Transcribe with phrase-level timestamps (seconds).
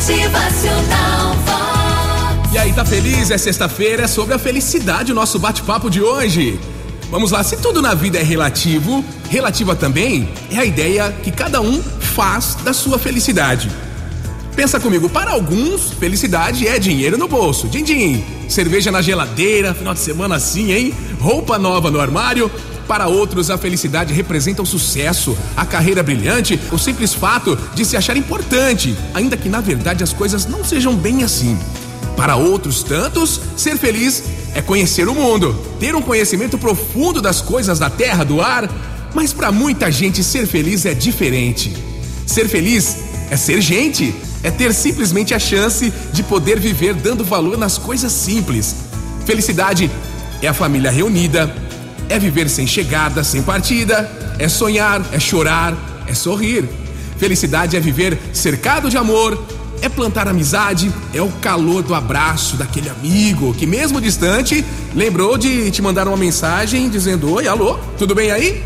[0.00, 1.36] Motivacional.
[2.50, 3.30] E aí, tá feliz?
[3.30, 6.58] É sexta-feira, é sobre a felicidade o nosso bate-papo de hoje.
[7.10, 11.60] Vamos lá, se tudo na vida é relativo, relativa também é a ideia que cada
[11.60, 13.70] um faz da sua felicidade.
[14.56, 20.00] Pensa comigo, para alguns, felicidade é dinheiro no bolso, din-din, cerveja na geladeira, final de
[20.00, 20.94] semana assim, hein?
[21.20, 22.50] Roupa nova no armário.
[22.90, 27.96] Para outros, a felicidade representa o sucesso, a carreira brilhante, o simples fato de se
[27.96, 31.56] achar importante, ainda que na verdade as coisas não sejam bem assim.
[32.16, 34.24] Para outros tantos, ser feliz
[34.56, 38.68] é conhecer o mundo, ter um conhecimento profundo das coisas da terra, do ar.
[39.14, 41.72] Mas para muita gente, ser feliz é diferente.
[42.26, 42.96] Ser feliz
[43.30, 44.12] é ser gente,
[44.42, 48.74] é ter simplesmente a chance de poder viver dando valor nas coisas simples.
[49.24, 49.88] Felicidade
[50.42, 51.54] é a família reunida,
[52.10, 55.74] é viver sem chegada, sem partida, é sonhar, é chorar,
[56.06, 56.68] é sorrir.
[57.16, 59.42] Felicidade é viver cercado de amor,
[59.80, 65.70] é plantar amizade, é o calor do abraço daquele amigo que, mesmo distante, lembrou de
[65.70, 68.62] te mandar uma mensagem dizendo: Oi, alô, tudo bem aí?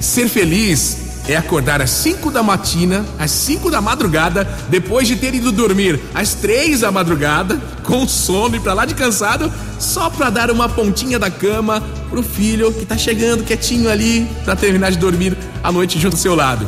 [0.00, 5.34] Ser feliz é acordar às 5 da matina, às 5 da madrugada, depois de ter
[5.34, 10.30] ido dormir às 3 da madrugada, com sono e pra lá de cansado, só pra
[10.30, 14.98] dar uma pontinha da cama pro filho que tá chegando quietinho ali pra terminar de
[14.98, 16.66] dormir a noite junto ao seu lado.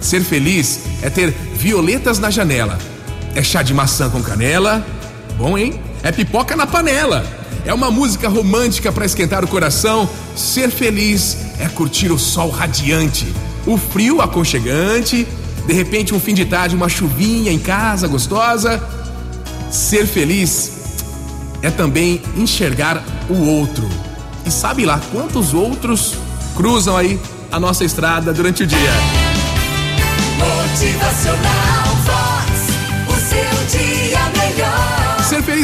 [0.00, 2.78] Ser feliz é ter violetas na janela.
[3.34, 4.84] É chá de maçã com canela.
[5.36, 5.78] Bom, hein?
[6.02, 7.24] É pipoca na panela.
[7.66, 10.08] É uma música romântica para esquentar o coração.
[10.34, 13.26] Ser feliz é curtir o sol radiante,
[13.66, 15.26] o frio aconchegante,
[15.66, 18.82] de repente um fim de tarde, uma chuvinha em casa gostosa.
[19.70, 20.72] Ser feliz
[21.62, 23.88] é também enxergar o outro.
[24.44, 26.14] E sabe lá quantos outros
[26.56, 27.20] cruzam aí
[27.52, 28.92] a nossa estrada durante o dia?
[30.38, 32.49] Motivacional Vox.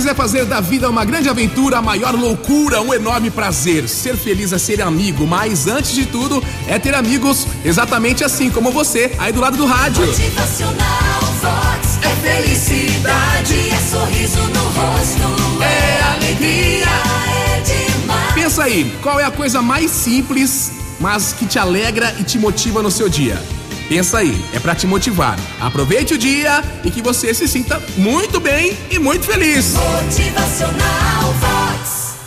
[0.06, 0.12] Melhor.
[0.12, 3.88] Ser feliz é fazer da vida uma grande aventura, a maior loucura, um enorme prazer.
[3.88, 8.70] Ser feliz é ser amigo, mas antes de tudo é ter amigos exatamente assim como
[8.70, 10.06] você, aí do lado do rádio.
[10.06, 11.98] Motivacional Vox.
[12.02, 15.62] É felicidade, é sorriso no rosto.
[15.62, 18.34] É alegria, é demais.
[18.34, 22.82] Pensa aí, qual é a coisa mais simples, mas que te alegra e te motiva
[22.82, 23.40] no seu dia?
[23.88, 25.38] Pensa aí, é pra te motivar.
[25.60, 29.74] Aproveite o dia e que você se sinta muito bem e muito feliz.
[29.74, 31.75] Motivacional.